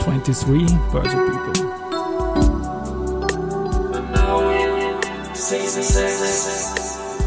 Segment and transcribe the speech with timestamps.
[0.00, 1.68] 23 Börse People.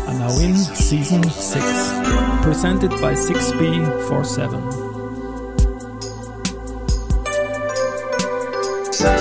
[0.07, 1.63] And now in season 6,
[2.43, 4.61] presented by 6B47.
[8.99, 9.15] Ja,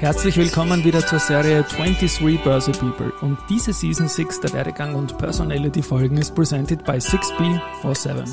[0.00, 3.12] herzlich willkommen wieder zur Serie 23 Börse People.
[3.20, 8.24] Und diese Season 6 der Werdegang und Personality Folgen ist presented by 6B47.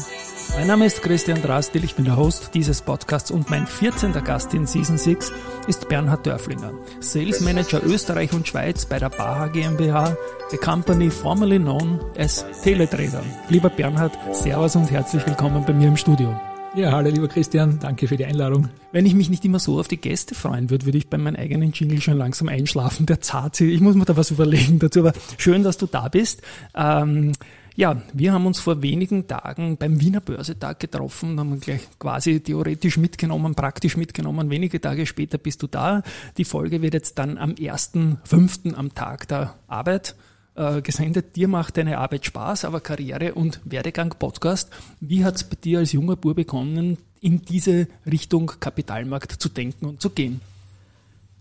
[0.57, 4.13] Mein Name ist Christian Drastil, ich bin der Host dieses Podcasts und mein 14.
[4.23, 5.31] Gast in Season 6
[5.67, 10.15] ist Bernhard Dörflinger, Sales Manager Österreich und Schweiz bei der Baha GmbH,
[10.51, 13.23] the company formerly known as Teletrader.
[13.49, 16.39] Lieber Bernhard, Servus und herzlich willkommen bei mir im Studio.
[16.75, 18.67] Ja, hallo lieber Christian, danke für die Einladung.
[18.91, 21.37] Wenn ich mich nicht immer so auf die Gäste freuen würde, würde ich bei meinem
[21.37, 23.05] eigenen Jingle schon langsam einschlafen.
[23.05, 26.41] Der zart, ich muss mir da was überlegen dazu, aber schön, dass du da bist.
[26.75, 27.31] Ähm,
[27.77, 32.97] ja, wir haben uns vor wenigen Tagen beim Wiener Börsetag getroffen, haben gleich quasi theoretisch
[32.97, 34.49] mitgenommen, praktisch mitgenommen.
[34.49, 36.03] Wenige Tage später bist du da.
[36.37, 38.73] Die Folge wird jetzt dann am 1.5.
[38.73, 40.15] am Tag der Arbeit
[40.55, 41.35] äh, gesendet.
[41.35, 44.69] Dir macht deine Arbeit Spaß, aber Karriere und Werdegang Podcast.
[44.99, 49.85] Wie hat es bei dir als junger Bub begonnen, in diese Richtung Kapitalmarkt zu denken
[49.85, 50.41] und zu gehen?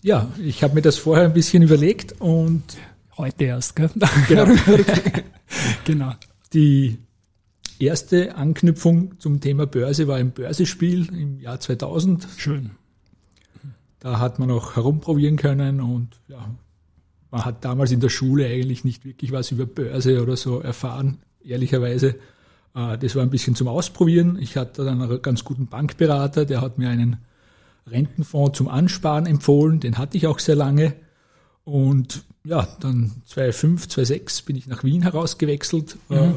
[0.02, 2.62] Ja, ich habe mir das vorher ein bisschen überlegt und
[3.16, 3.90] heute erst, gell?
[4.28, 4.46] Genau.
[5.84, 6.12] genau.
[6.52, 6.98] Die
[7.78, 12.26] erste Anknüpfung zum Thema Börse war ein Börsespiel im Jahr 2000.
[12.36, 12.72] Schön.
[14.00, 16.50] Da hat man auch herumprobieren können und ja,
[17.34, 21.18] man hat damals in der Schule eigentlich nicht wirklich was über Börse oder so erfahren,
[21.42, 22.14] ehrlicherweise.
[22.76, 24.38] Äh, das war ein bisschen zum Ausprobieren.
[24.40, 27.16] Ich hatte dann einen ganz guten Bankberater, der hat mir einen
[27.88, 30.94] Rentenfonds zum Ansparen empfohlen, den hatte ich auch sehr lange.
[31.64, 35.96] Und ja, dann 2005, 2006 bin ich nach Wien herausgewechselt.
[36.08, 36.16] Mhm.
[36.16, 36.32] Äh,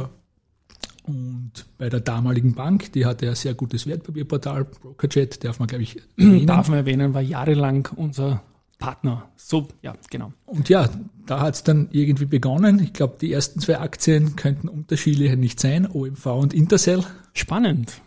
[1.04, 5.84] und bei der damaligen Bank, die hatte ein sehr gutes Wertpapierportal, Brokerjet, darf man, glaube
[5.84, 6.48] ich, erwähnen.
[6.48, 8.42] Darf man erwähnen, war jahrelang unser
[8.78, 9.30] Partner.
[9.36, 10.34] So, ja, genau.
[10.46, 10.90] Und ja,
[11.26, 12.80] da hat es dann irgendwie begonnen.
[12.80, 17.04] Ich glaube, die ersten zwei Aktien könnten unterschiedlicher nicht sein, OMV und Intercell.
[17.34, 18.02] Spannend.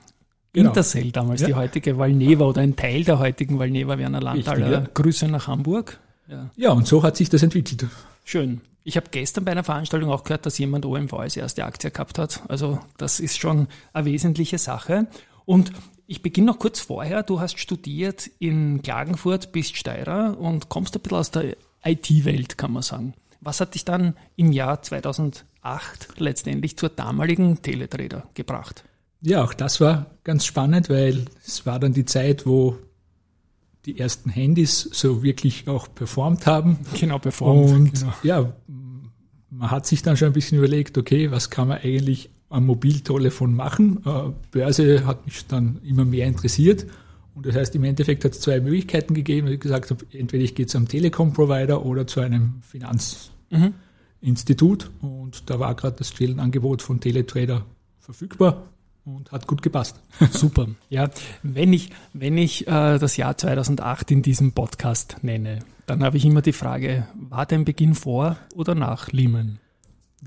[0.53, 0.71] Genau.
[0.71, 1.49] Intercell damals, ja.
[1.49, 4.71] die heutige Valneva oder ein Teil der heutigen Valneva Werner Landtaler.
[4.71, 4.85] Ja.
[4.93, 6.01] Grüße nach Hamburg.
[6.29, 6.51] Ja.
[6.57, 7.87] ja, und so hat sich das entwickelt.
[8.25, 8.61] Schön.
[8.83, 12.19] Ich habe gestern bei einer Veranstaltung auch gehört, dass jemand OMV als erste Aktie gehabt
[12.19, 12.43] hat.
[12.49, 15.07] Also das ist schon eine wesentliche Sache.
[15.45, 15.73] Und
[16.11, 17.23] ich beginne noch kurz vorher.
[17.23, 22.73] Du hast studiert in Klagenfurt, bist Steirer und kommst ein bisschen aus der IT-Welt, kann
[22.73, 23.15] man sagen.
[23.41, 25.45] Was hat dich dann im Jahr 2008
[26.17, 28.83] letztendlich zur damaligen Teletrader gebracht?
[29.21, 32.77] Ja, auch das war ganz spannend, weil es war dann die Zeit, wo
[33.87, 36.81] die ersten Handys so wirklich auch performt haben.
[36.99, 37.71] Genau, performt.
[37.71, 38.13] Und genau.
[38.25, 38.53] ja,
[39.49, 43.55] man hat sich dann schon ein bisschen überlegt, okay, was kann man eigentlich am Mobiltelefon
[43.55, 44.03] machen?
[44.05, 46.87] Äh, Börse hat mich dann immer mehr interessiert.
[47.35, 50.55] Und das heißt, im Endeffekt hat es zwei Möglichkeiten gegeben, wie gesagt habe, entweder ich
[50.55, 54.91] gehe zu einem Telekom-Provider oder zu einem Finanzinstitut.
[55.01, 55.09] Mhm.
[55.09, 57.65] Und da war gerade das Stellenangebot von Teletrader
[57.99, 58.65] verfügbar
[59.05, 59.99] und hat gut gepasst.
[60.33, 60.67] Super.
[60.91, 61.09] Ja,
[61.43, 66.25] wenn ich, wenn ich äh, das Jahr 2008 in diesem Podcast nenne, dann habe ich
[66.25, 69.61] immer die Frage, war dein Beginn vor oder nach Lehman?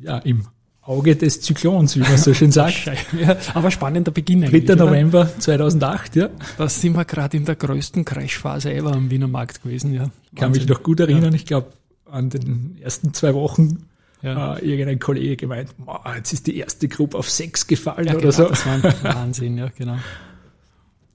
[0.02, 0.48] Ja, im
[0.86, 2.92] Auge des Zyklons, wie man so schön sagt.
[3.20, 4.76] ja, aber spannender Beginn 3.
[4.76, 6.30] November 2008, ja.
[6.58, 10.10] Da sind wir gerade in der größten Crashphase ever am Wiener Markt gewesen, ja.
[10.32, 11.36] Ich kann mich noch gut erinnern, ja.
[11.36, 11.68] ich glaube,
[12.10, 13.86] an den ersten zwei Wochen
[14.24, 14.56] ja.
[14.56, 15.70] Äh, irgendein Kollege gemeint,
[16.16, 18.48] jetzt ist die erste Gruppe auf sechs gefallen ja, oder genau, so.
[18.48, 19.98] Das war ein Wahnsinn, ja, genau.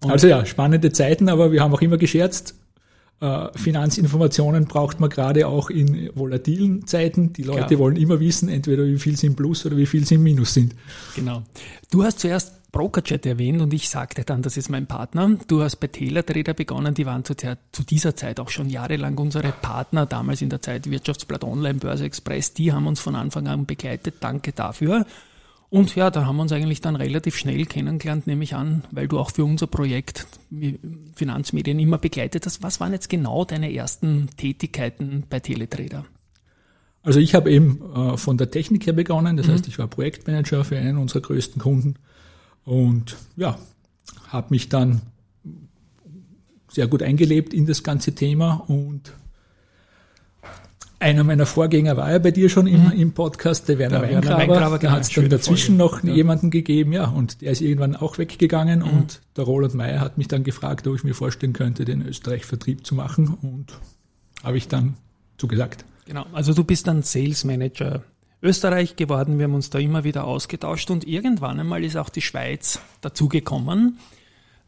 [0.00, 2.54] Und also ja, spannende Zeiten, aber wir haben auch immer gescherzt,
[3.20, 7.32] Finanzinformationen braucht man gerade auch in volatilen Zeiten.
[7.32, 7.80] Die Leute Klar.
[7.80, 10.54] wollen immer wissen, entweder wie viel sie im Plus oder wie viel sie im Minus
[10.54, 10.74] sind.
[11.16, 11.42] Genau.
[11.90, 15.36] Du hast zuerst Brokerchat erwähnt und ich sagte dann, das ist mein Partner.
[15.48, 19.16] Du hast bei Teletrader begonnen, die waren zu, der, zu dieser Zeit auch schon jahrelang
[19.16, 23.48] unsere Partner, damals in der Zeit Wirtschaftsblatt Online, Börse Express, die haben uns von Anfang
[23.48, 24.16] an begleitet.
[24.20, 25.06] Danke dafür.
[25.70, 29.06] Und ja, da haben wir uns eigentlich dann relativ schnell kennengelernt, nehme ich an, weil
[29.06, 30.26] du auch für unser Projekt
[31.14, 32.62] Finanzmedien immer begleitet hast.
[32.62, 36.06] Was waren jetzt genau deine ersten Tätigkeiten bei Teletrader?
[37.02, 39.52] Also ich habe eben äh, von der Technik her begonnen, das mhm.
[39.52, 41.94] heißt, ich war Projektmanager für einen unserer größten Kunden
[42.64, 43.58] und ja,
[44.28, 45.02] habe mich dann
[46.70, 49.12] sehr gut eingelebt in das ganze Thema und
[51.00, 52.92] einer meiner Vorgänger war ja bei dir schon im, mhm.
[52.92, 54.38] im Podcast, der Werner der Weingraber.
[54.38, 55.96] Weingraber da hat es dann dazwischen Folge.
[55.96, 56.14] noch ja.
[56.14, 58.90] jemanden gegeben, ja, und der ist irgendwann auch weggegangen mhm.
[58.90, 62.84] und der Roland Meyer hat mich dann gefragt, ob ich mir vorstellen könnte, den Österreich-Vertrieb
[62.84, 63.78] zu machen und
[64.42, 64.94] habe ich dann
[65.36, 65.84] zugesagt.
[66.06, 68.02] Genau, also du bist dann Sales Manager
[68.40, 72.22] Österreich geworden, wir haben uns da immer wieder ausgetauscht und irgendwann einmal ist auch die
[72.22, 73.98] Schweiz dazugekommen.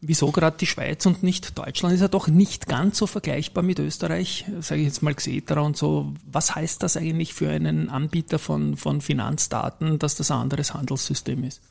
[0.03, 1.93] Wieso gerade die Schweiz und nicht Deutschland?
[1.93, 5.77] Ist ja doch nicht ganz so vergleichbar mit Österreich, sage ich jetzt mal Xetra und
[5.77, 6.13] so.
[6.29, 11.43] Was heißt das eigentlich für einen Anbieter von, von Finanzdaten, dass das ein anderes Handelssystem
[11.43, 11.61] ist?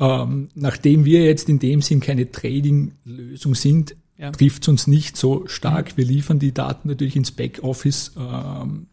[0.00, 4.32] Ähm, nachdem wir jetzt in dem Sinn keine Trading-Lösung sind, ja.
[4.32, 5.92] trifft es uns nicht so stark.
[5.92, 5.96] Mhm.
[5.98, 8.12] Wir liefern die Daten natürlich ins Backoffice.
[8.16, 8.86] Ähm,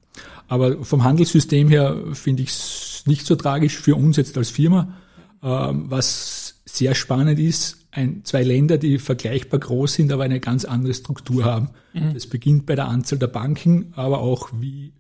[0.47, 4.93] aber vom Handelssystem her finde ich es nicht so tragisch für uns jetzt als Firma.
[5.41, 10.65] Ähm, was sehr spannend ist, ein, zwei Länder, die vergleichbar groß sind, aber eine ganz
[10.65, 11.69] andere Struktur haben.
[11.93, 12.13] Mhm.
[12.13, 14.93] Das beginnt bei der Anzahl der Banken, aber auch wie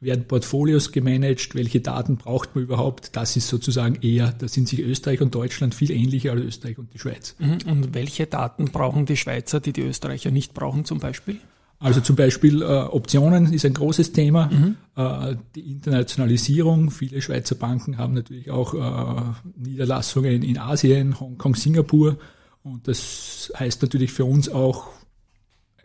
[0.00, 4.80] werden Portfolios gemanagt, welche Daten braucht man überhaupt, das ist sozusagen eher, da sind sich
[4.80, 7.36] Österreich und Deutschland viel ähnlicher als Österreich und die Schweiz.
[7.38, 7.58] Mhm.
[7.66, 11.36] Und welche Daten brauchen die Schweizer, die die Österreicher nicht brauchen zum Beispiel?
[11.78, 14.76] Also zum Beispiel äh, Optionen ist ein großes Thema, mhm.
[14.96, 16.90] äh, die Internationalisierung.
[16.90, 19.22] Viele Schweizer Banken haben natürlich auch äh,
[19.56, 22.18] Niederlassungen in Asien, Hongkong, Singapur.
[22.62, 24.88] Und das heißt natürlich für uns auch,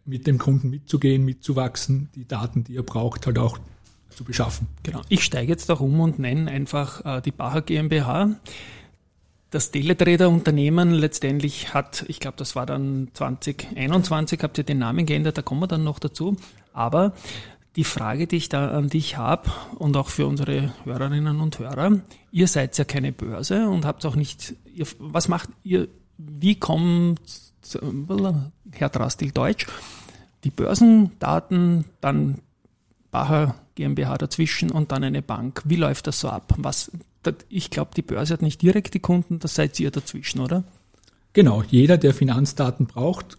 [0.05, 3.57] mit dem Kunden mitzugehen, mitzuwachsen, die Daten, die er braucht, halt auch
[4.09, 4.67] zu beschaffen.
[4.83, 5.01] Genau.
[5.09, 8.35] Ich steige jetzt auch um und nenne einfach äh, die Bacher GmbH.
[9.49, 15.37] Das Teletrader-Unternehmen letztendlich hat, ich glaube, das war dann 2021, habt ihr den Namen geändert,
[15.37, 16.37] da kommen wir dann noch dazu.
[16.73, 17.13] Aber
[17.75, 21.99] die Frage, die ich da an dich habe und auch für unsere Hörerinnen und Hörer,
[22.31, 27.19] ihr seid ja keine Börse und habt auch nicht, ihr, was macht ihr, wie kommt,
[28.71, 29.67] Herr Drastil Deutsch,
[30.43, 32.35] die Börsendaten, dann
[33.11, 35.61] Bacher GmbH dazwischen und dann eine Bank.
[35.65, 36.53] Wie läuft das so ab?
[36.57, 36.91] Was,
[37.49, 40.63] ich glaube, die Börse hat nicht direkt die Kunden, das seid ihr dazwischen, oder?
[41.33, 43.37] Genau, jeder, der Finanzdaten braucht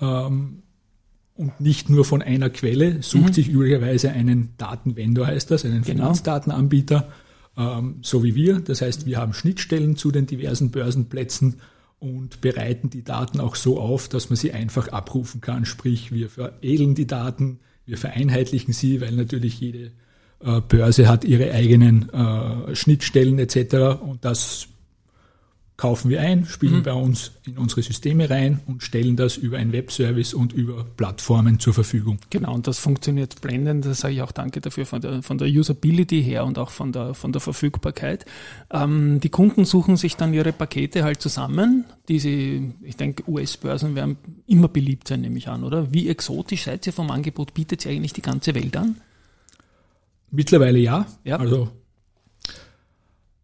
[0.00, 0.62] ähm,
[1.34, 3.32] und nicht nur von einer Quelle, sucht mhm.
[3.32, 6.02] sich üblicherweise einen Datenvendor, heißt das, einen genau.
[6.02, 7.08] Finanzdatenanbieter,
[7.56, 8.60] ähm, so wie wir.
[8.60, 11.60] Das heißt, wir haben Schnittstellen zu den diversen Börsenplätzen
[12.00, 15.66] und bereiten die Daten auch so auf, dass man sie einfach abrufen kann.
[15.66, 19.92] Sprich, wir veredeln die Daten, wir vereinheitlichen sie, weil natürlich jede
[20.40, 24.00] äh, Börse hat ihre eigenen äh, Schnittstellen etc.
[24.00, 24.68] Und das
[25.80, 26.82] kaufen wir ein, spielen mhm.
[26.82, 31.58] bei uns in unsere Systeme rein und stellen das über einen Webservice und über Plattformen
[31.58, 32.18] zur Verfügung.
[32.28, 33.86] Genau, und das funktioniert blendend.
[33.86, 36.92] Da sage ich auch danke dafür von der, von der Usability her und auch von
[36.92, 38.26] der, von der Verfügbarkeit.
[38.70, 41.86] Ähm, die Kunden suchen sich dann ihre Pakete halt zusammen.
[42.08, 45.94] Diese, ich denke, US-Börsen werden immer beliebt sein, nehme ich an, oder?
[45.94, 47.54] Wie exotisch seid ihr vom Angebot?
[47.54, 48.96] Bietet ihr eigentlich die ganze Welt an?
[50.30, 51.06] Mittlerweile ja.
[51.24, 51.38] ja.
[51.38, 51.70] Also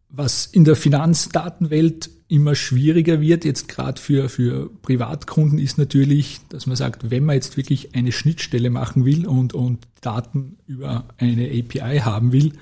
[0.08, 6.67] was in der Finanzdatenwelt immer schwieriger wird, jetzt gerade für, für Privatkunden, ist natürlich, dass
[6.67, 11.47] man sagt, wenn man jetzt wirklich eine Schnittstelle machen will und, und Daten über eine
[11.47, 12.53] API haben will,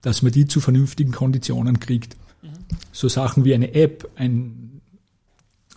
[0.00, 2.16] dass man die zu vernünftigen Konditionen kriegt.
[2.42, 2.48] Mhm.
[2.92, 4.80] So Sachen wie eine App, ein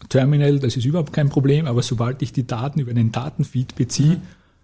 [0.07, 4.17] Terminal, das ist überhaupt kein Problem, aber sobald ich die Daten über einen Datenfeed beziehe,
[4.17, 4.21] mhm.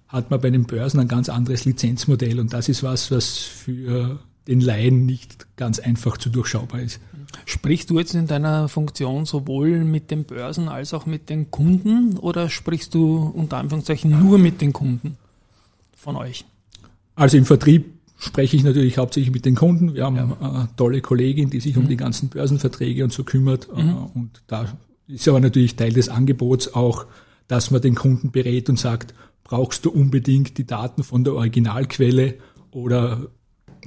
[0.07, 4.19] hat man bei den Börsen ein ganz anderes Lizenzmodell und das ist was, was für
[4.49, 6.99] den Laien nicht ganz einfach zu durchschaubar ist.
[7.45, 12.17] Sprichst du jetzt in deiner Funktion sowohl mit den Börsen als auch mit den Kunden
[12.17, 15.17] oder sprichst du unter Anführungszeichen nur mit den Kunden
[15.95, 16.45] von euch?
[17.15, 19.93] Also im Vertrieb spreche ich natürlich hauptsächlich mit den Kunden.
[19.93, 20.37] Wir haben ja.
[20.39, 21.83] eine tolle Kollegin, die sich mhm.
[21.83, 23.69] um die ganzen Börsenverträge und so kümmert.
[23.75, 24.05] Äh, mhm.
[24.15, 24.65] Und da
[25.07, 27.05] ist aber natürlich Teil des Angebots auch,
[27.47, 29.13] dass man den Kunden berät und sagt,
[29.43, 32.35] brauchst du unbedingt die Daten von der Originalquelle
[32.71, 33.27] oder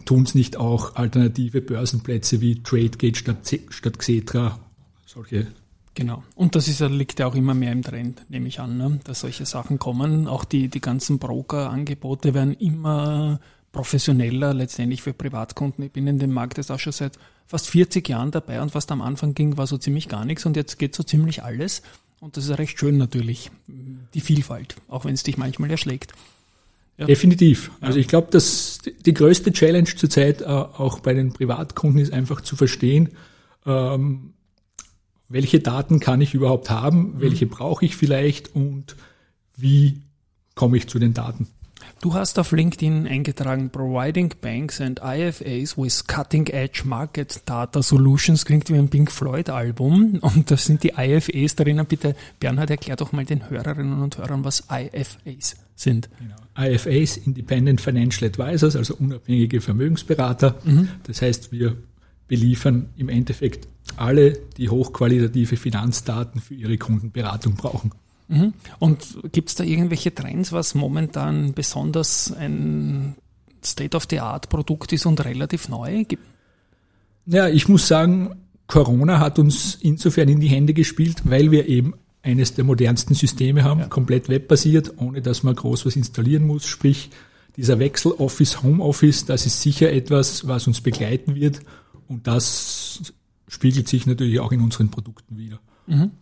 [0.04, 4.58] tun es nicht auch alternative Börsenplätze wie TradeGate statt, statt Xetra,
[5.06, 5.48] solche
[5.94, 6.22] Genau.
[6.34, 9.00] Und das ist, liegt ja auch immer mehr im Trend, nehme ich an, ne?
[9.04, 10.26] dass solche Sachen kommen.
[10.26, 13.40] Auch die, die ganzen Broker-Angebote werden immer
[13.72, 15.84] professioneller letztendlich für Privatkunden.
[15.84, 18.86] Ich bin in dem Markt jetzt auch schon seit fast 40 Jahren dabei und was
[18.86, 21.82] da am Anfang ging, war so ziemlich gar nichts und jetzt geht so ziemlich alles.
[22.20, 26.12] Und das ist recht schön natürlich, die Vielfalt, auch wenn es dich manchmal erschlägt.
[26.98, 27.06] Ja.
[27.06, 27.70] Definitiv.
[27.80, 32.42] Also ich glaube, dass die größte Challenge zurzeit äh, auch bei den Privatkunden ist einfach
[32.42, 33.10] zu verstehen,
[33.66, 34.34] ähm,
[35.28, 37.20] welche Daten kann ich überhaupt haben, mhm.
[37.20, 38.96] welche brauche ich vielleicht und
[39.56, 40.02] wie
[40.54, 41.48] komme ich zu den Daten.
[42.00, 48.44] Du hast auf LinkedIn eingetragen, Providing Banks and IFAs with Cutting Edge Market Data Solutions.
[48.44, 50.18] Klingt wie ein Pink Floyd Album.
[50.20, 51.84] Und das sind die IFAs darin.
[51.86, 56.08] Bitte, Bernhard, erklär doch mal den Hörerinnen und Hörern, was IFAs sind.
[56.18, 56.36] Genau.
[56.68, 60.56] IFAs, Independent Financial Advisors, also unabhängige Vermögensberater.
[60.64, 60.88] Mhm.
[61.04, 61.76] Das heißt, wir
[62.28, 67.92] beliefern im Endeffekt alle, die hochqualitative Finanzdaten für ihre Kundenberatung brauchen.
[68.28, 68.54] Mhm.
[68.78, 73.16] Und gibt es da irgendwelche Trends, was momentan besonders ein
[73.64, 76.04] State-of-the-Art-Produkt ist und relativ neu.
[77.26, 78.34] Ja, ich muss sagen,
[78.66, 83.64] Corona hat uns insofern in die Hände gespielt, weil wir eben eines der modernsten Systeme
[83.64, 83.86] haben, ja.
[83.86, 86.66] komplett webbasiert, ohne dass man groß was installieren muss.
[86.66, 87.10] Sprich,
[87.56, 91.60] dieser Wechsel Office Home Office, das ist sicher etwas, was uns begleiten wird
[92.08, 93.12] und das
[93.48, 95.60] spiegelt sich natürlich auch in unseren Produkten wieder.
[95.86, 96.12] Mhm.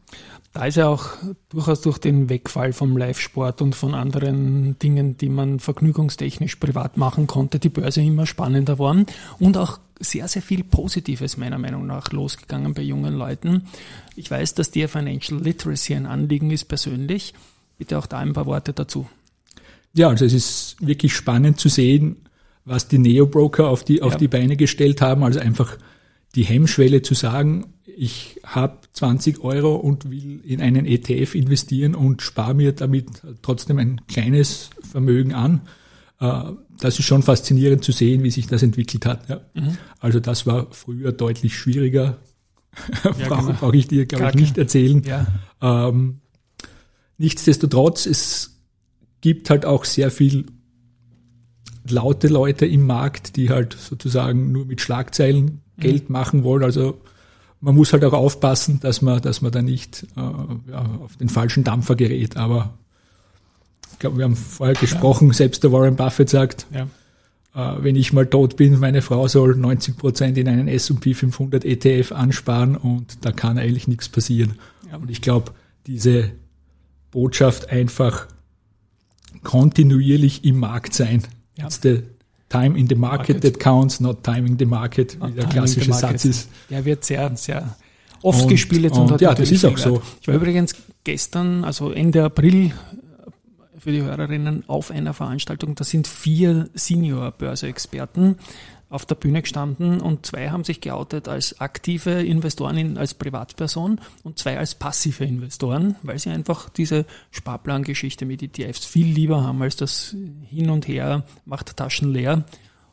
[0.52, 1.11] Da ist ja auch
[1.49, 7.28] durchaus durch den Wegfall vom Live-Sport und von anderen Dingen, die man vergnügungstechnisch privat machen
[7.28, 9.07] konnte, die Börse immer spannender geworden
[9.38, 13.66] und auch sehr, sehr viel Positives meiner Meinung nach losgegangen bei jungen Leuten.
[14.16, 17.35] Ich weiß, dass dir Financial Literacy ein Anliegen ist persönlich.
[17.78, 19.09] Bitte auch da ein paar Worte dazu.
[19.92, 22.16] Ja, also es ist wirklich spannend zu sehen,
[22.64, 24.19] was die Neo-Broker auf die, auf ja.
[24.19, 25.23] die Beine gestellt haben.
[25.23, 25.76] Also einfach
[26.34, 32.22] die Hemmschwelle zu sagen, ich habe 20 Euro und will in einen ETF investieren und
[32.22, 35.62] spare mir damit trotzdem ein kleines Vermögen an.
[36.20, 39.28] Äh, das ist schon faszinierend zu sehen, wie sich das entwickelt hat.
[39.28, 39.40] Ja.
[39.54, 39.76] Mhm.
[39.99, 42.18] Also das war früher deutlich schwieriger.
[43.04, 43.72] Ja, Brauche genau.
[43.72, 45.02] ich dir, glaube ich, nicht erzählen.
[45.04, 45.26] Ja.
[45.60, 46.20] Ähm,
[47.18, 48.60] nichtsdestotrotz, es
[49.20, 50.46] gibt halt auch sehr viel
[51.88, 55.62] laute Leute im Markt, die halt sozusagen nur mit Schlagzeilen.
[55.80, 56.62] Geld machen wollen.
[56.62, 57.00] Also
[57.60, 60.20] man muss halt auch aufpassen, dass man, dass man da nicht äh,
[60.70, 62.37] ja, auf den falschen Dampfer gerät.
[62.37, 62.75] Aber
[63.92, 65.34] ich glaube, wir haben vorher gesprochen, ja.
[65.34, 66.87] selbst der Warren Buffett sagt, ja.
[67.54, 71.64] äh, wenn ich mal tot bin, meine Frau soll 90 Prozent in einen S&P 500
[71.64, 74.54] ETF ansparen und da kann eigentlich nichts passieren.
[74.92, 75.52] Und ich glaube,
[75.87, 76.32] diese
[77.10, 78.26] Botschaft einfach
[79.42, 81.25] kontinuierlich im Markt sein.
[81.56, 82.02] It's the
[82.50, 83.42] time in the market, market.
[83.42, 86.50] that counts, not timing the market, wie der klassische Satz ist.
[86.69, 87.76] Der wird sehr, sehr
[88.23, 90.02] oft und, gespielt und, und ja, das ist auch so.
[90.21, 92.73] Ich war übrigens gestern, also Ende April,
[93.78, 95.75] für die Hörerinnen auf einer Veranstaltung.
[95.75, 98.37] Da sind vier Senior-Börse-Experten
[98.90, 104.38] auf der Bühne gestanden und zwei haben sich geoutet als aktive Investoren, als Privatperson und
[104.38, 109.76] zwei als passive Investoren, weil sie einfach diese Sparplangeschichte mit ETFs viel lieber haben als
[109.76, 110.16] das
[110.49, 112.44] Hin und Her macht Taschen leer.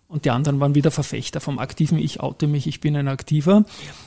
[0.07, 3.65] Und die anderen waren wieder Verfechter vom aktiven Ich oute mich, ich bin ein Aktiver.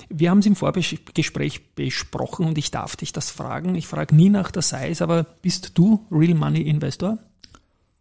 [0.09, 3.75] Wir haben es im Vorgespräch besprochen und ich darf dich das fragen.
[3.75, 7.19] Ich frage nie nach der Size, aber bist du Real Money Investor?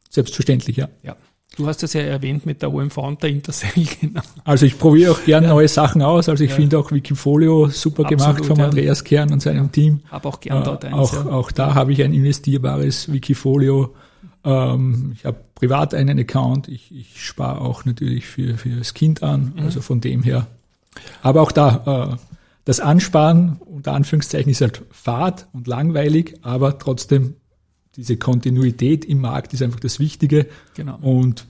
[0.09, 0.87] Selbstverständlich, ja.
[1.03, 1.17] Ja.
[1.55, 3.71] Du hast es ja erwähnt mit der OMV und der Intercell.
[4.01, 4.21] Genau.
[4.45, 5.53] Also ich probiere auch gerne ja.
[5.53, 6.29] neue Sachen aus.
[6.29, 6.55] Also ich ja.
[6.55, 8.65] finde auch Wikifolio super Absolut, gemacht von ja.
[8.65, 10.01] Andreas Kern und seinem Team.
[10.09, 10.95] Habe auch gern dort äh, eins.
[10.95, 13.93] Auch, auch da habe ich ein investierbares Wikifolio.
[14.45, 16.67] Ähm, ich habe privat einen Account.
[16.69, 19.53] Ich, ich spare auch natürlich für, für das Kind an.
[19.55, 19.63] Mhm.
[19.63, 20.47] Also von dem her.
[21.21, 22.25] Aber auch da, äh,
[22.65, 27.35] das Ansparen unter Anführungszeichen ist halt fad und langweilig, aber trotzdem
[27.95, 30.47] diese Kontinuität im Markt ist einfach das Wichtige.
[30.75, 30.97] Genau.
[31.01, 31.45] Und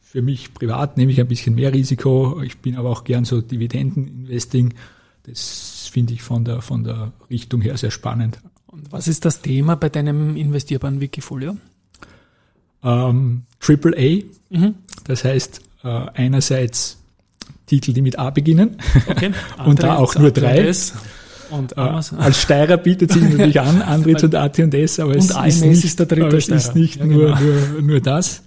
[0.00, 2.40] für mich privat nehme ich ein bisschen mehr Risiko.
[2.42, 4.74] Ich bin aber auch gern so Dividendeninvesting.
[5.24, 8.38] Das finde ich von der, von der Richtung her sehr spannend.
[8.66, 11.56] Und was ist das Thema bei deinem investierbaren Wikifolio?
[12.82, 14.56] Ähm, Triple A.
[14.56, 14.74] Mhm.
[15.04, 16.98] Das heißt, äh, einerseits
[17.66, 18.76] Titel, die mit A beginnen.
[19.08, 19.32] Okay.
[19.64, 20.72] und da auch nur drei.
[21.50, 22.18] Und äh, Amazon.
[22.20, 26.36] als Steirer bietet sich natürlich an, Andritz und AT&S, aber es ist nicht, ist, dritte
[26.36, 27.40] es ist nicht ja, nur, genau.
[27.40, 28.42] nur, nur das.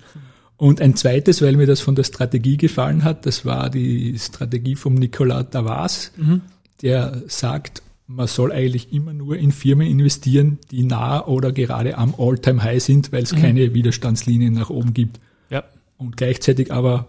[0.58, 4.76] Und ein zweites, weil mir das von der Strategie gefallen hat, das war die Strategie
[4.76, 6.42] vom Nicolas Davas, mhm.
[6.82, 12.16] der sagt, man soll eigentlich immer nur in Firmen investieren, die nah oder gerade am
[12.18, 13.42] All-Time-High sind, weil es mhm.
[13.42, 15.20] keine Widerstandslinien nach oben gibt.
[15.50, 15.64] Ja.
[15.98, 17.08] Und gleichzeitig aber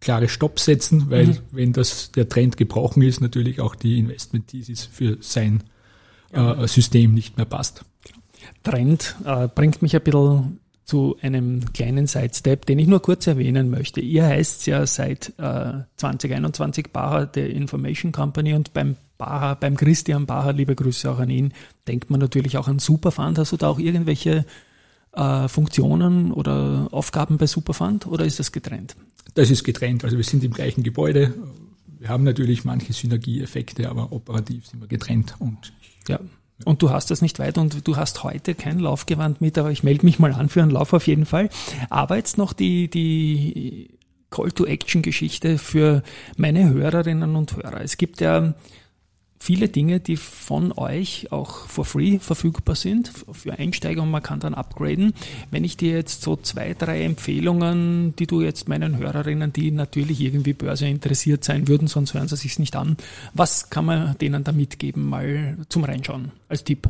[0.00, 1.38] klare Stopp setzen, weil mhm.
[1.52, 5.62] wenn das der Trend gebrochen ist, natürlich auch die Investment-Thesis für sein
[6.32, 7.84] äh, System nicht mehr passt.
[8.62, 13.70] Trend äh, bringt mich ein bisschen zu einem kleinen Sidestep, den ich nur kurz erwähnen
[13.70, 14.00] möchte.
[14.00, 20.26] Ihr heißt ja seit äh, 2021 Baha der Information Company und beim Baha, beim Christian
[20.26, 21.52] Baha, liebe Grüße auch an ihn,
[21.86, 23.38] denkt man natürlich auch an Superfund.
[23.38, 24.46] Hast du da auch irgendwelche
[25.12, 28.96] äh, Funktionen oder Aufgaben bei Superfund oder ist das getrennt?
[29.34, 30.04] Das ist getrennt.
[30.04, 31.34] Also wir sind im gleichen Gebäude.
[31.98, 35.72] Wir haben natürlich manche Synergieeffekte, aber operativ sind wir getrennt und
[36.08, 36.18] ja.
[36.64, 39.82] Und du hast das nicht weit und du hast heute kein Laufgewand mit, aber ich
[39.82, 41.48] melde mich mal an für einen Lauf auf jeden Fall.
[41.88, 43.98] Aber jetzt noch die, die
[44.30, 46.02] Call-to-Action-Geschichte für
[46.36, 47.80] meine Hörerinnen und Hörer.
[47.80, 48.54] Es gibt ja
[49.40, 54.38] viele Dinge, die von euch auch for free verfügbar sind für Einsteiger und man kann
[54.38, 55.14] dann upgraden.
[55.50, 60.20] Wenn ich dir jetzt so zwei, drei Empfehlungen, die du jetzt meinen Hörerinnen, die natürlich
[60.20, 62.96] irgendwie Börse interessiert sein würden, sonst hören sie sich nicht an,
[63.32, 66.88] was kann man denen da mitgeben, mal zum Reinschauen als Tipp?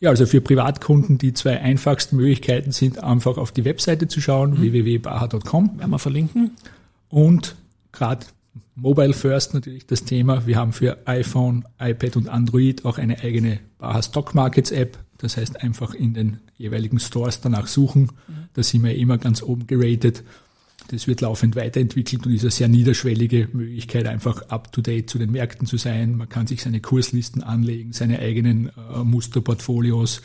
[0.00, 4.50] Ja, also für Privatkunden die zwei einfachsten Möglichkeiten sind einfach auf die Webseite zu schauen,
[4.50, 4.60] mhm.
[4.60, 5.78] www.baha.com.
[5.78, 6.52] Werden wir verlinken.
[7.08, 7.56] Und
[7.90, 8.26] gerade
[8.80, 10.46] Mobile First natürlich das Thema.
[10.46, 14.98] Wir haben für iPhone, iPad und Android auch eine eigene Baha Stock Markets App.
[15.18, 18.12] Das heißt einfach in den jeweiligen Stores danach suchen.
[18.54, 20.22] Da sind wir immer ganz oben geratet.
[20.92, 25.66] Das wird laufend weiterentwickelt und ist eine sehr niederschwellige Möglichkeit, einfach up-to-date zu den Märkten
[25.66, 26.16] zu sein.
[26.16, 30.22] Man kann sich seine Kurslisten anlegen, seine eigenen äh, Musterportfolios.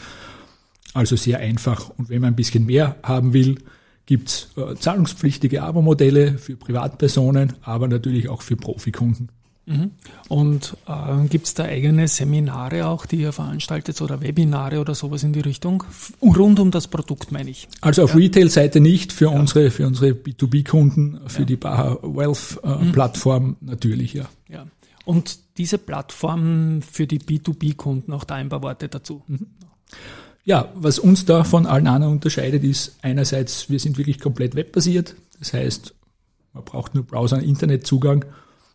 [0.94, 1.90] Also sehr einfach.
[1.98, 3.58] Und wenn man ein bisschen mehr haben will,
[4.06, 9.30] gibt's äh, zahlungspflichtige Abo-Modelle für Privatpersonen, aber natürlich auch für Profikunden.
[9.66, 9.92] Mhm.
[10.28, 15.24] Und äh, gibt es da eigene Seminare auch, die ihr veranstaltet oder Webinare oder sowas
[15.24, 15.86] in die Richtung?
[16.22, 17.70] Rund um das Produkt meine ich.
[17.80, 18.18] Also auf ja.
[18.18, 19.40] Retail-Seite nicht, für ja.
[19.40, 21.46] unsere, für unsere B2B-Kunden, für ja.
[21.46, 23.56] die Baha Wealth-Plattform äh, mhm.
[23.62, 24.26] natürlich, ja.
[24.50, 24.68] ja.
[25.06, 29.24] Und diese Plattform für die B2B-Kunden, auch da ein paar Worte dazu.
[29.28, 29.48] Mhm.
[30.46, 35.16] Ja, was uns da von allen anderen unterscheidet, ist einerseits, wir sind wirklich komplett webbasiert.
[35.40, 35.96] Das heißt,
[36.54, 38.26] man braucht nur Browser und Internetzugang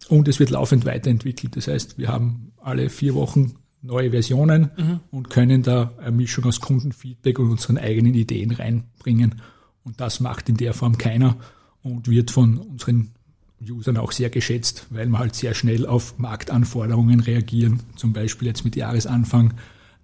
[0.08, 1.56] und es wird laufend weiterentwickelt.
[1.56, 5.00] Das heißt, wir haben alle vier Wochen neue Versionen mhm.
[5.10, 9.42] und können da eine Mischung aus Kundenfeedback und unseren eigenen Ideen reinbringen.
[9.84, 11.36] Und das macht in der Form keiner
[11.82, 13.12] und wird von unseren
[13.60, 17.80] Usern auch sehr geschätzt, weil wir halt sehr schnell auf Marktanforderungen reagieren.
[17.96, 19.54] Zum Beispiel jetzt mit Jahresanfang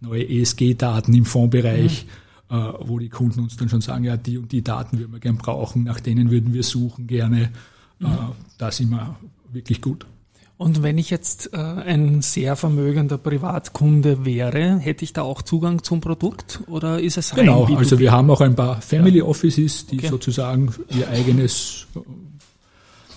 [0.01, 2.07] neue ESG-Daten im Fondsbereich,
[2.51, 2.57] mhm.
[2.57, 5.21] äh, wo die Kunden uns dann schon sagen, ja, die und die Daten würden wir
[5.21, 7.51] gern brauchen, nach denen würden wir suchen gerne.
[7.99, 8.07] Mhm.
[8.07, 8.11] Äh,
[8.59, 9.17] da sind wir
[9.53, 10.07] wirklich gut.
[10.57, 15.83] Und wenn ich jetzt äh, ein sehr vermögender Privatkunde wäre, hätte ich da auch Zugang
[15.83, 17.77] zum Produkt oder ist es rein Genau, B2B?
[17.77, 20.09] also wir haben auch ein paar Family Offices, die okay.
[20.09, 22.01] sozusagen ihr eigenes äh,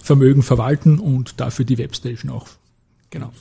[0.02, 2.48] Vermögen verwalten und dafür die Webstation auch.
[3.12, 3.32] Genau.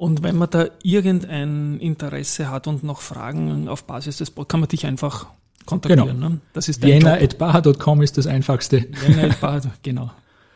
[0.00, 4.60] Und wenn man da irgendein Interesse hat und noch Fragen auf Basis des Podcasts, kann
[4.60, 5.26] man dich einfach
[5.66, 6.16] kontaktieren.
[6.16, 6.28] Genau.
[6.30, 6.40] Ne?
[6.54, 8.86] Das ist Vienna.baha.com ist das einfachste.
[8.92, 10.10] Vienna genau.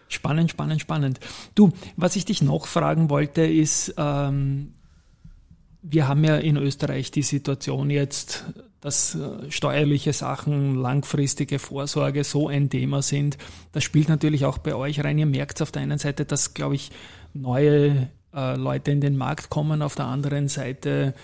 [0.09, 1.21] Spannend, spannend, spannend.
[1.55, 4.73] Du, was ich dich noch fragen wollte, ist, ähm,
[5.83, 8.47] wir haben ja in Österreich die Situation jetzt,
[8.81, 13.37] dass äh, steuerliche Sachen, langfristige Vorsorge so ein Thema sind.
[13.73, 15.19] Das spielt natürlich auch bei euch rein.
[15.19, 16.93] Ihr merkt auf der einen Seite, dass, glaube ich,
[17.35, 19.83] neue äh, Leute in den Markt kommen.
[19.83, 21.15] Auf der anderen Seite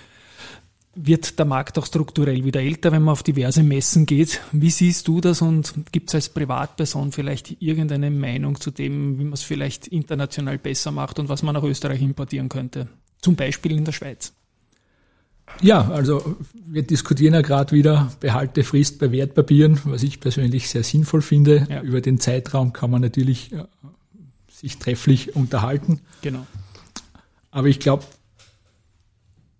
[0.94, 4.40] wird der Markt auch strukturell wieder älter, wenn man auf diverse Messen geht.
[4.52, 9.24] Wie siehst du das und gibt es als Privatperson vielleicht irgendeine Meinung zu dem, wie
[9.24, 12.88] man es vielleicht international besser macht und was man nach Österreich importieren könnte?
[13.22, 14.32] Zum Beispiel in der Schweiz.
[15.60, 21.22] Ja, also wir diskutieren ja gerade wieder Behaltefrist bei Wertpapieren, was ich persönlich sehr sinnvoll
[21.22, 21.66] finde.
[21.68, 21.82] Ja.
[21.82, 23.64] Über den Zeitraum kann man natürlich äh,
[24.48, 26.00] sich trefflich unterhalten.
[26.22, 26.46] Genau.
[27.50, 28.04] Aber ich glaube,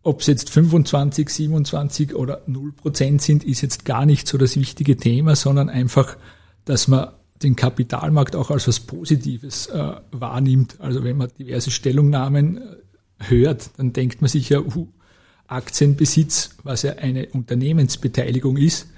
[0.03, 4.57] ob es jetzt 25, 27 oder 0 Prozent sind, ist jetzt gar nicht so das
[4.57, 6.17] wichtige Thema, sondern einfach,
[6.65, 7.09] dass man
[7.43, 10.77] den Kapitalmarkt auch als was Positives äh, wahrnimmt.
[10.81, 12.77] Also wenn man diverse Stellungnahmen äh,
[13.19, 14.89] hört, dann denkt man sich ja, uh,
[15.47, 18.89] Aktienbesitz, was ja eine Unternehmensbeteiligung ist,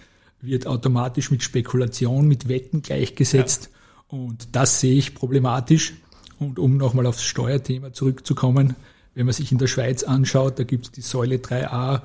[0.40, 3.70] wird automatisch mit Spekulation, mit Wetten gleichgesetzt.
[3.70, 4.18] Ja.
[4.18, 5.94] Und das sehe ich problematisch.
[6.42, 8.74] Und um nochmal aufs Steuerthema zurückzukommen,
[9.14, 12.00] wenn man sich in der Schweiz anschaut, da gibt es die Säule 3a,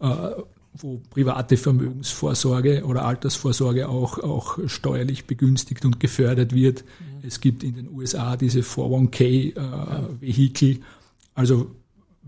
[0.00, 0.42] äh,
[0.74, 6.84] wo private Vermögensvorsorge oder Altersvorsorge auch, auch steuerlich begünstigt und gefördert wird.
[6.84, 7.26] Mhm.
[7.26, 10.68] Es gibt in den USA diese 401k-Vehikel.
[10.68, 10.80] Äh,
[11.34, 11.72] also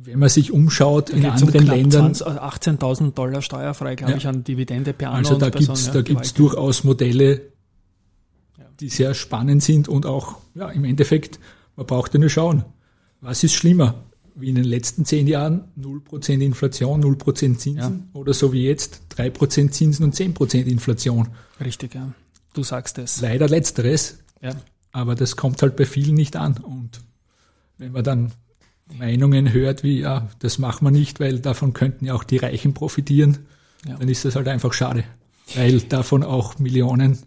[0.04, 2.12] wenn man sich umschaut da in anderen Ländern.
[2.12, 4.18] 18.000 Dollar steuerfrei, glaube ja.
[4.18, 5.28] ich, an Dividende per Anno.
[5.28, 7.40] Also da gibt es ja, durchaus Modelle,
[8.82, 11.38] die sehr spannend sind und auch ja, im Endeffekt,
[11.76, 12.64] man braucht ja nur schauen,
[13.20, 13.94] was ist schlimmer,
[14.34, 17.92] wie in den letzten zehn Jahren 0% Inflation, 0% Zinsen ja.
[18.12, 21.28] oder so wie jetzt 3% Zinsen und 10% Inflation.
[21.64, 22.12] Richtig, ja.
[22.54, 23.20] Du sagst es.
[23.20, 24.18] Leider letzteres.
[24.40, 24.54] Ja.
[24.90, 26.58] Aber das kommt halt bei vielen nicht an.
[26.58, 27.00] Und
[27.78, 28.32] wenn man dann
[28.98, 32.74] Meinungen hört wie, ja, das machen wir nicht, weil davon könnten ja auch die Reichen
[32.74, 33.38] profitieren,
[33.86, 33.96] ja.
[33.96, 35.04] dann ist das halt einfach schade.
[35.54, 37.18] Weil davon auch Millionen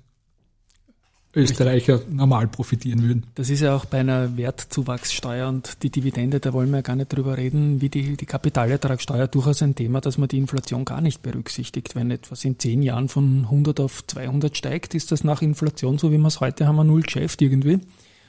[1.36, 3.26] Österreicher normal profitieren würden.
[3.36, 6.96] Das ist ja auch bei einer Wertzuwachssteuer und die Dividende, da wollen wir ja gar
[6.96, 11.02] nicht drüber reden, wie die, die Kapitalertragssteuer durchaus ein Thema, dass man die Inflation gar
[11.02, 11.96] nicht berücksichtigt.
[11.96, 16.12] Wenn etwas in zehn Jahren von 100 auf 200 steigt, ist das nach Inflation, so
[16.12, 17.80] wie wir es heute haben, ein null Geschäft irgendwie.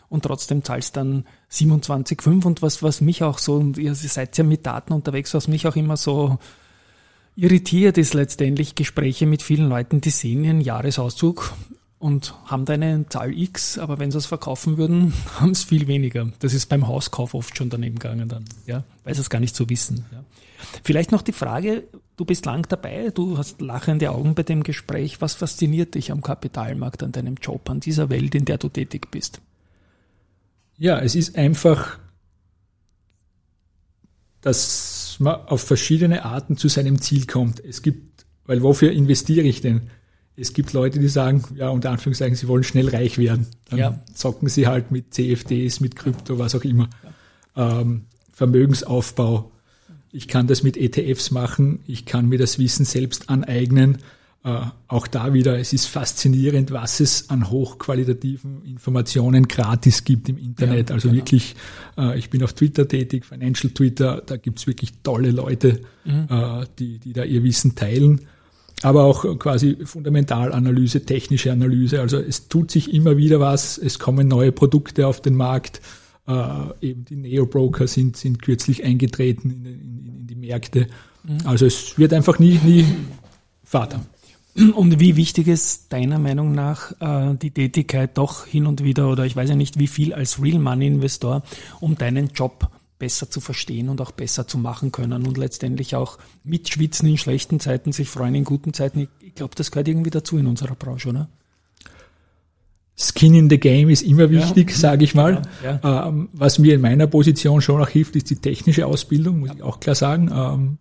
[0.09, 4.45] Und trotzdem zahlst dann 27,5 und was, was mich auch so, und ihr seid ja
[4.45, 6.39] mit Daten unterwegs, was mich auch immer so
[7.37, 11.53] irritiert ist letztendlich Gespräche mit vielen Leuten, die sehen ihren Jahresauszug
[12.07, 15.89] und haben da eine Zahl X, aber wenn sie es verkaufen würden, haben es viel
[15.89, 16.31] weniger.
[16.39, 19.57] Das ist beim Hauskauf oft schon daneben gegangen dann, ja, weil sie es gar nicht
[19.57, 20.05] so wissen.
[20.13, 20.23] Ja.
[20.85, 21.83] Vielleicht noch die Frage,
[22.17, 25.21] du bist lang dabei, du hast lachende Augen bei dem Gespräch.
[25.21, 29.11] Was fasziniert dich am Kapitalmarkt, an deinem Job, an dieser Welt, in der du tätig
[29.11, 29.41] bist?
[30.79, 31.99] Ja, es ist einfach,
[34.43, 37.59] dass man auf verschiedene Arten zu seinem Ziel kommt.
[37.59, 39.91] Es gibt, weil wofür investiere ich denn?
[40.37, 43.47] Es gibt Leute, die sagen, ja, unter Anführungszeichen, sie wollen schnell reich werden.
[43.71, 44.01] Dann ja.
[44.13, 46.91] zocken sie halt mit CFDs, mit Krypto, was auch immer.
[47.57, 49.51] Ähm, Vermögensaufbau.
[50.13, 51.81] Ich kann das mit ETFs machen.
[51.87, 53.99] Ich kann mir das Wissen selbst aneignen.
[54.47, 60.39] Äh, auch da wieder, es ist faszinierend, was es an hochqualitativen Informationen gratis gibt im
[60.39, 60.91] Internet.
[60.91, 61.19] Ja, also genau.
[61.19, 61.57] wirklich,
[61.99, 66.29] äh, ich bin auf Twitter tätig, Financial Twitter, da gibt's wirklich tolle Leute, mhm.
[66.31, 68.21] äh, die, die da ihr Wissen teilen.
[68.83, 72.01] Aber auch quasi Fundamentalanalyse, technische Analyse.
[72.01, 75.81] Also es tut sich immer wieder was, es kommen neue Produkte auf den Markt.
[76.29, 80.89] Äh, eben die Neo-Broker sind, sind kürzlich eingetreten in, in, in die Märkte.
[81.25, 81.39] Mhm.
[81.45, 82.85] Also es wird einfach nie, nie
[83.65, 84.01] Vater.
[84.75, 89.27] Und wie wichtig ist deiner Meinung nach äh, die Tätigkeit doch hin und wieder oder
[89.27, 91.43] ich weiß ja nicht wie viel als Real Money Investor,
[91.81, 96.19] um deinen Job besser zu verstehen und auch besser zu machen können und letztendlich auch
[96.45, 99.09] mitschwitzen in schlechten Zeiten, sich freuen in guten Zeiten.
[99.21, 101.29] Ich glaube, das gehört irgendwie dazu in unserer Branche, oder?
[102.99, 105.43] Skin in the Game ist immer wichtig, ja, sage ich mal.
[105.63, 106.09] Ja, ja.
[106.09, 109.63] Ähm, was mir in meiner Position schon auch hilft, ist die technische Ausbildung, muss ich
[109.63, 110.31] auch klar sagen.
[110.33, 110.79] Ähm,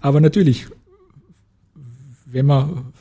[0.00, 0.66] aber natürlich,
[2.26, 2.92] wenn man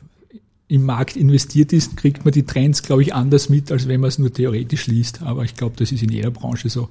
[0.67, 4.10] im Markt investiert ist, kriegt man die Trends, glaube ich, anders mit, als wenn man
[4.10, 5.22] es nur theoretisch liest.
[5.22, 6.89] Aber ich glaube, das ist in jeder Branche so.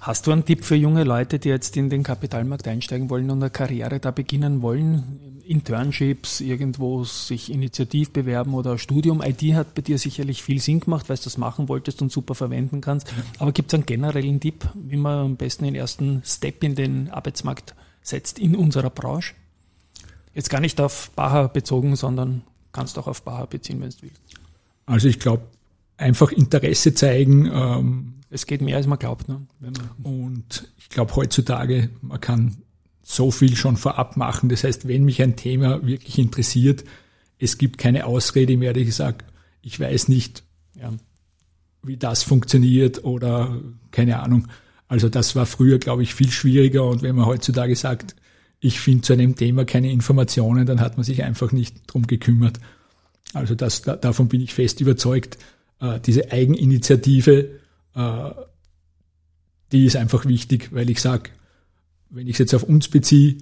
[0.00, 3.42] Hast du einen Tipp für junge Leute, die jetzt in den Kapitalmarkt einsteigen wollen und
[3.42, 5.40] eine Karriere da beginnen wollen?
[5.44, 9.22] Internships, irgendwo sich initiativ bewerben oder Studium.
[9.22, 12.34] IT hat bei dir sicherlich viel Sinn gemacht, weil du das machen wolltest und super
[12.34, 13.12] verwenden kannst.
[13.38, 17.10] Aber gibt es einen generellen Tipp, wie man am besten den ersten Step in den
[17.10, 19.34] Arbeitsmarkt setzt in unserer Branche?
[20.34, 24.20] Jetzt gar nicht auf Baha bezogen, sondern kannst auch auf Baha beziehen, wenn du willst.
[24.86, 25.42] Also ich glaube,
[25.96, 27.46] einfach Interesse zeigen.
[27.46, 29.28] Ähm, es geht mehr, als man glaubt.
[29.28, 29.46] Ne?
[29.60, 32.58] Man und ich glaube heutzutage, man kann
[33.02, 34.48] so viel schon vorab machen.
[34.48, 36.84] Das heißt, wenn mich ein Thema wirklich interessiert,
[37.38, 39.24] es gibt keine Ausrede mehr, dass ich sage,
[39.62, 40.42] ich weiß nicht,
[40.74, 40.92] ja,
[41.82, 43.60] wie das funktioniert oder
[43.90, 44.48] keine Ahnung.
[44.88, 46.84] Also das war früher, glaube ich, viel schwieriger.
[46.84, 48.16] Und wenn man heutzutage sagt,
[48.60, 52.60] ich finde zu einem Thema keine Informationen, dann hat man sich einfach nicht drum gekümmert.
[53.32, 55.38] Also das, da, davon bin ich fest überzeugt.
[55.80, 57.60] Äh, diese Eigeninitiative,
[57.98, 58.30] äh,
[59.72, 61.30] die ist einfach wichtig, weil ich sage,
[62.10, 63.36] wenn ich es jetzt auf uns beziehe,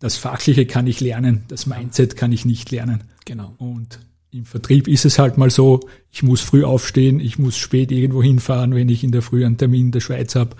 [0.00, 3.04] das Fachliche kann ich lernen, das Mindset kann ich nicht lernen.
[3.24, 3.54] Genau.
[3.58, 4.00] Und
[4.32, 8.22] im Vertrieb ist es halt mal so, ich muss früh aufstehen, ich muss spät irgendwo
[8.22, 10.56] hinfahren, wenn ich in der Früh einen Termin in der Schweiz habe.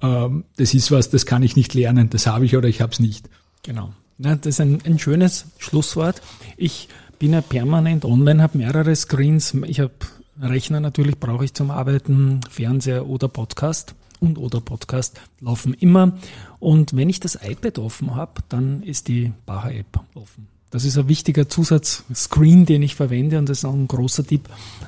[0.00, 2.92] Ähm, das ist was, das kann ich nicht lernen, das habe ich oder ich habe
[2.92, 3.28] es nicht.
[3.62, 3.92] Genau.
[4.16, 6.22] Ja, das ist ein, ein schönes Schlusswort.
[6.56, 9.54] Ich bin ja permanent online, habe mehrere Screens.
[9.66, 9.92] Ich habe
[10.40, 16.12] Rechner natürlich, brauche ich zum Arbeiten, Fernseher oder Podcast und oder Podcast laufen immer.
[16.60, 20.48] Und wenn ich das iPad offen habe, dann ist die Baha-App offen.
[20.70, 24.42] Das ist ein wichtiger Zusatzscreen, den ich verwende und das ist auch ein großer Tipp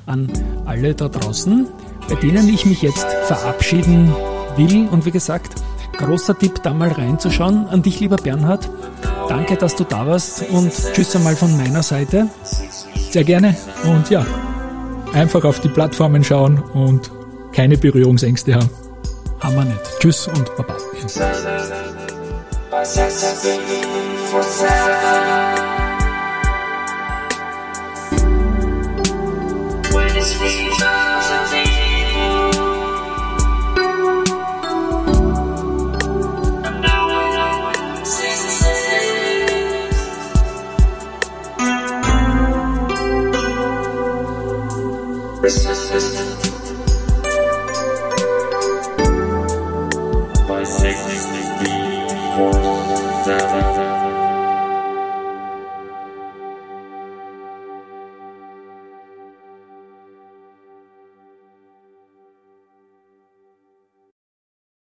[0.05, 0.31] an
[0.65, 1.67] alle da draußen,
[2.07, 4.13] bei denen ich mich jetzt verabschieden
[4.57, 4.87] will.
[4.89, 5.59] Und wie gesagt,
[5.97, 7.67] großer Tipp, da mal reinzuschauen.
[7.67, 8.69] An dich, lieber Bernhard.
[9.27, 12.29] Danke, dass du da warst und tschüss einmal von meiner Seite.
[13.09, 14.25] Sehr gerne und ja,
[15.13, 17.11] einfach auf die Plattformen schauen und
[17.53, 18.69] keine Berührungsängste haben.
[19.39, 19.99] Haben wir nicht.
[19.99, 20.77] Tschüss und Baba.
[45.91, 46.31] By.